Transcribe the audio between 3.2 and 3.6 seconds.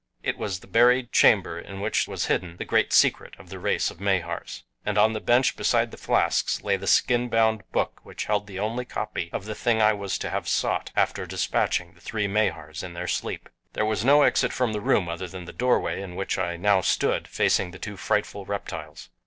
of the